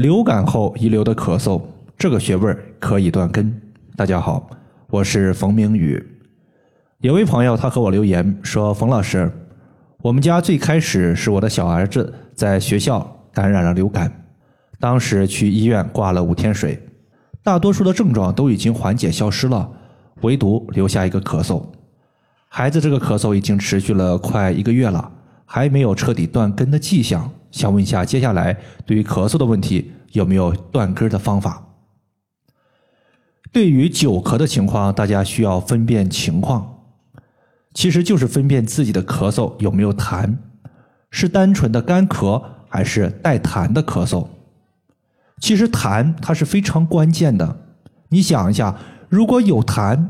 [0.00, 1.60] 流感后遗留的咳嗽，
[1.98, 3.54] 这个穴位可以断根。
[3.96, 4.48] 大家好，
[4.88, 6.02] 我是冯明宇。
[7.02, 9.30] 有位朋友他和我留言说：“冯老师，
[10.00, 14.10] 我们家最开始是我的小儿子在学校感染了流感，
[14.78, 16.82] 当时去医院挂了五天水，
[17.42, 19.70] 大多数的症状都已经缓解消失了，
[20.22, 21.62] 唯独留下一个咳嗽。
[22.48, 25.12] 孩子这个咳嗽已经持续了快一个月了，
[25.44, 28.56] 还没有彻底断根的迹象。”想问一下，接下来
[28.86, 31.66] 对于咳嗽的问题有没有断根的方法？
[33.52, 36.84] 对于久咳的情况，大家需要分辨情况，
[37.74, 40.36] 其实就是分辨自己的咳嗽有没有痰，
[41.10, 44.28] 是单纯的干咳还是带痰的咳嗽。
[45.40, 47.66] 其实痰它是非常关键的，
[48.10, 50.06] 你想一下，如果有痰，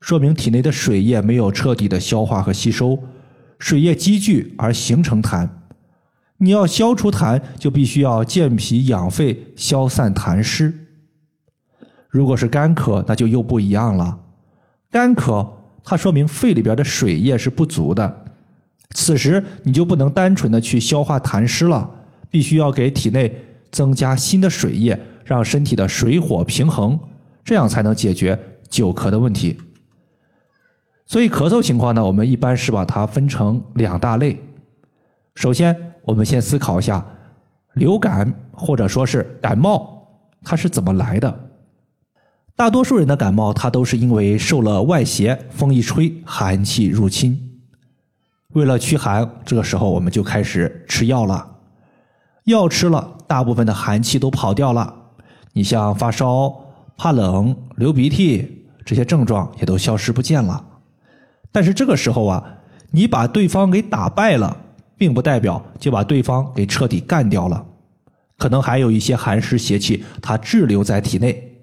[0.00, 2.98] 说明体内的水液没有彻底的消化和吸收，
[3.58, 5.48] 水液积聚而形成痰。
[6.40, 10.72] 你要消除痰，就必须要健脾养肺、消散痰湿。
[12.08, 14.20] 如果是干咳，那就又不一样了。
[14.90, 15.46] 干咳，
[15.82, 18.24] 它说明肺里边的水液是不足的，
[18.90, 21.90] 此时你就不能单纯的去消化痰湿了，
[22.30, 23.34] 必须要给体内
[23.72, 26.98] 增加新的水液，让身体的水火平衡，
[27.44, 28.38] 这样才能解决
[28.70, 29.58] 久咳的问题。
[31.04, 34.40] 所以咳嗽情况呢，我们一般是把它分成两大类，
[35.34, 35.87] 首先。
[36.08, 37.04] 我们先思考一下，
[37.74, 40.08] 流感或者说是感冒，
[40.42, 41.50] 它是怎么来的？
[42.56, 47.60] 大多数人的感冒，它都是因为受了外邪，风一吹，寒气入侵。
[48.54, 51.46] 为了驱寒，这个时候我们就开始吃药了。
[52.44, 54.94] 药吃了，大部分的寒气都跑掉了。
[55.52, 56.58] 你像发烧、
[56.96, 60.64] 怕冷、流鼻涕这些症状也都消失不见了。
[61.52, 62.42] 但是这个时候啊，
[62.92, 64.64] 你把对方给打败了。
[64.98, 67.64] 并不代表就把对方给彻底干掉了，
[68.36, 71.62] 可能还有一些寒湿邪气，它滞留在体内。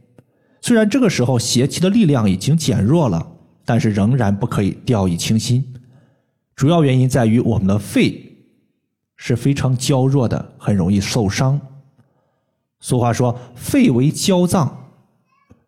[0.61, 3.27] 虽然这个时候邪气的力量已经减弱了，
[3.65, 5.63] 但是仍然不可以掉以轻心。
[6.55, 8.37] 主要原因在于我们的肺
[9.17, 11.59] 是非常娇弱的，很容易受伤。
[12.79, 14.91] 俗话说“肺为娇脏”，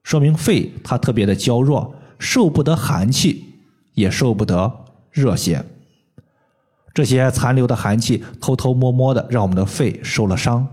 [0.03, 3.43] 说明肺它特别的娇弱，受不得寒气，
[3.93, 5.63] 也受不得热邪。
[6.97, 10.67] 这些残留的寒气偷偷摸摸的让我们的肺受了伤。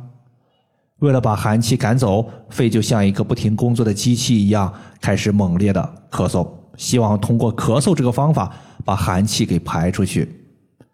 [1.00, 6.48] 为了把寒气赶走，肺就像一个不停工作的机器一样，开始猛烈的咳嗽，
[6.78, 8.50] 希望通过咳嗽这个方法
[8.86, 10.34] 把寒气给排出去。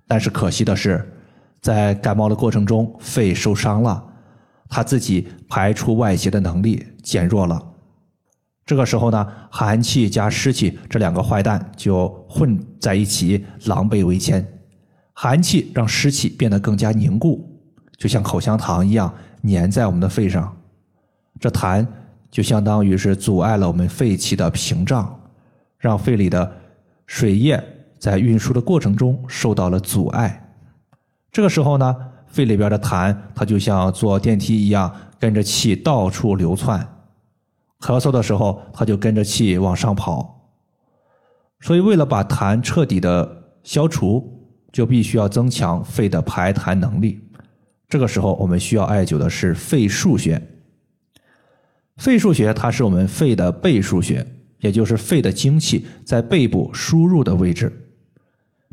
[0.09, 1.09] 但是可惜的是，
[1.63, 4.03] 在感冒的过程中，肺受伤了，
[4.69, 7.65] 它自己排出外邪的能力减弱了。
[8.67, 14.45] 这个时候呢，寒气加湿气这两个坏蛋就混在一起，狼狈为奸。
[15.23, 17.47] 寒气让湿气变得更加凝固，
[17.99, 19.13] 就像口香糖一样
[19.47, 20.57] 粘在我们的肺上。
[21.39, 21.87] 这痰
[22.31, 25.15] 就相当于是阻碍了我们肺气的屏障，
[25.77, 26.51] 让肺里的
[27.07, 27.63] 水液
[27.99, 30.55] 在运输的过程中受到了阻碍。
[31.31, 31.95] 这个时候呢，
[32.27, 36.81] 肺里边的痰它就像坐电梯一样，跟着气到处流窜。
[37.79, 40.49] 咳嗽的时候，它就跟着气往上跑。
[41.61, 44.40] 所以，为了把痰彻底的消除。
[44.73, 47.21] 就必须要增强肺的排痰能力。
[47.89, 50.41] 这个时候，我们需要艾灸的是肺腧穴。
[51.97, 54.25] 肺腧穴它是我们肺的背腧穴，
[54.61, 57.71] 也就是肺的精气在背部输入的位置。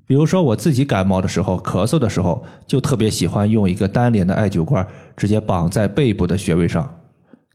[0.05, 4.87] 比如说，我自己感冒的时候、咳嗽的时候，就特别喜欢用一个单联的艾灸罐
[5.17, 6.87] 直接绑在背部的穴位上。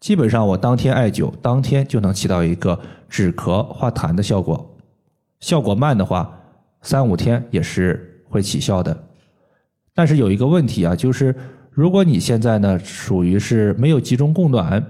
[0.01, 2.79] 基本上，我当天艾灸，当天就能起到一个
[3.09, 4.77] 止咳化痰的效果。
[5.39, 6.41] 效果慢的话，
[6.83, 8.09] 三五天也是。
[8.33, 9.05] 会起效的，
[9.95, 11.35] 但是有一个问题啊，就是
[11.71, 14.83] 如果你现在呢属于是没有集中供暖，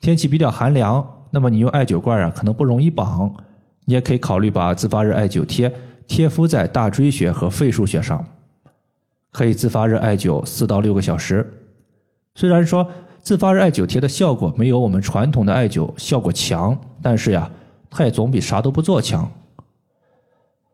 [0.00, 3.30] 天气比较寒凉，那么你用艾灸罐啊可能不容易绑，
[3.84, 5.70] 你也可以考虑把自发热艾灸贴
[6.06, 8.24] 贴敷在大椎穴和肺腧穴上，
[9.30, 11.46] 可以自发热艾灸四到六个小时。
[12.34, 12.90] 虽然说
[13.20, 17.50] 自发热艾灸贴的效果没有我们传统的艾灸效果强，但是呀，
[17.90, 19.30] 它也总比啥都不做强。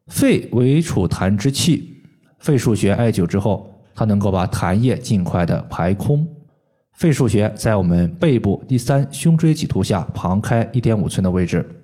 [0.07, 1.95] 肺为储痰之器。
[2.39, 6.27] 肺腧穴艾灸之后，它能够把痰液尽快的排空。
[6.93, 11.83] 肺腧穴在我们背部第三胸椎棘突下旁开一点五寸的位置。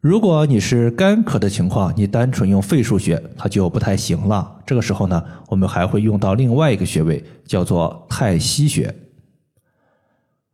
[0.00, 4.60] 如果你是干咳的情况，你单纯用肺腧穴，它就不太行了。
[4.64, 8.94] 这个时候呢，我们还会用到另外一个穴位，叫做太溪穴。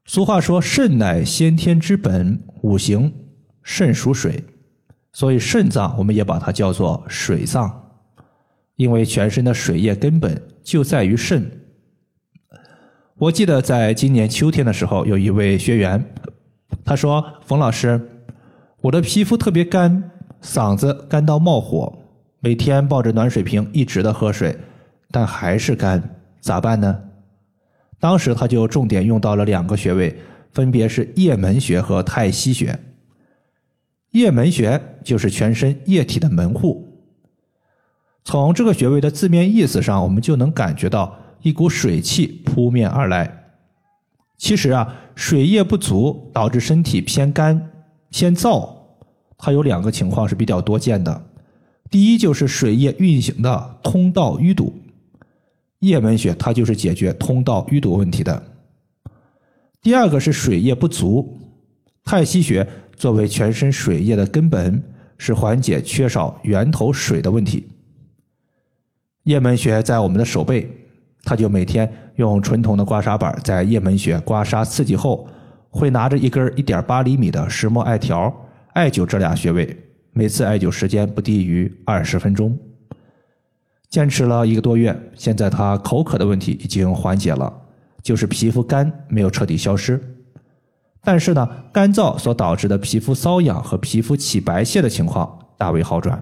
[0.04, 3.12] 俗话说：“肾乃先天之本，五行
[3.62, 4.44] 肾属水，
[5.12, 7.80] 所以肾脏我们也把它叫做水脏。”
[8.76, 11.50] 因为全身的水液根本就在于肾，
[13.16, 16.04] 我记得在今年秋天的时候，有一位学员，
[16.84, 18.00] 他说：“冯老师，
[18.80, 20.10] 我的皮肤特别干，
[20.42, 21.92] 嗓子干到冒火，
[22.40, 24.56] 每天抱着暖水瓶一直的喝水，
[25.10, 27.04] 但还是干，咋办呢？”
[28.00, 30.16] 当时他就重点用到了两个穴位，
[30.50, 32.76] 分别是液门穴和太溪穴。
[34.10, 36.81] 液门穴就是全身液体的门户。
[38.24, 43.44] 从这个穴位的字面意思上，我们就能感觉到一股水气扑面而来。
[44.38, 47.70] 其实啊，水液不足导致身体偏干
[48.10, 48.68] 偏燥，
[49.36, 51.26] 它有两个情况是比较多见的。
[51.90, 54.72] 第一就是水液运行的通道淤堵。
[55.80, 58.42] 液门穴它就是解决通道淤堵问题的。
[59.82, 61.38] 第二个是水液不足，
[62.04, 62.66] 太溪穴
[62.96, 64.80] 作为全身水液的根本，
[65.18, 67.66] 是缓解缺少源头水的问题。
[69.24, 70.68] 液门穴在我们的手背，
[71.22, 75.28] 他就每天用纯铜的刮痧板在液门穴刮痧刺激后，
[75.70, 78.34] 会拿着一根一点八厘米的石墨艾条
[78.72, 79.76] 艾灸这俩穴位，
[80.12, 82.58] 每次艾灸时间不低于二十分钟。
[83.88, 87.52] 坚持了一个多月，现在他口渴的问题已经缓解了，
[88.02, 90.00] 就是皮肤干没有彻底消失，
[91.04, 96.20] 但是呢，干燥所导致的皮肤瘙痒和皮肤起白屑的情况大为好转。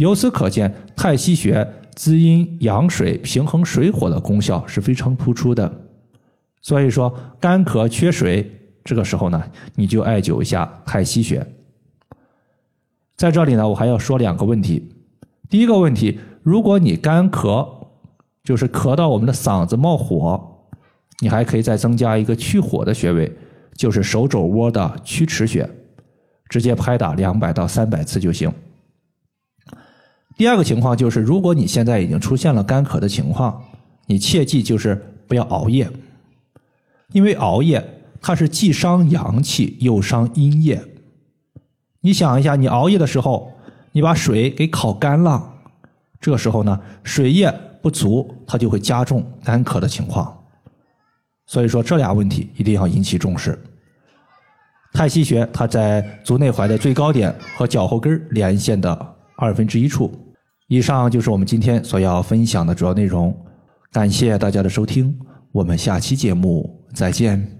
[0.00, 5.70] 由此可见，太溪穴滋阴养水、平衡水火的功效是非常突出的。
[6.62, 8.50] 所以说，干咳缺水，
[8.82, 9.42] 这个时候呢，
[9.74, 11.46] 你就艾灸一下太溪穴。
[13.14, 14.90] 在这里呢，我还要说两个问题。
[15.50, 17.68] 第一个问题，如果你干咳，
[18.42, 20.66] 就是咳到我们的嗓子冒火，
[21.18, 23.30] 你还可以再增加一个去火的穴位，
[23.74, 25.68] 就是手肘窝的曲池穴，
[26.48, 28.50] 直接拍打两百到三百次就行。
[30.40, 33.62] 第二个情况就是，如果你现在已经出现了干咳的情况，
[34.06, 34.98] 你切记就是
[35.28, 35.86] 不要熬夜，
[37.12, 40.82] 因为熬夜它是既伤阳气又伤阴液。
[42.00, 43.52] 你想一下，你熬夜的时候。
[43.92, 45.52] 你把水给烤干了，
[46.20, 47.52] 这时候呢，水液
[47.82, 50.34] 不足，它就会加重干咳的情况。
[51.44, 53.58] 所以说，这俩问题一定要引起重视。
[54.94, 60.10] 太溪穴它在足内踝的最高点和脚后跟连线的二分之一处。
[60.70, 63.36] 以上就是我们今天所要分享的主要内容。
[63.90, 65.18] 感谢大家的收听，
[65.50, 67.59] 我们下期节目再见。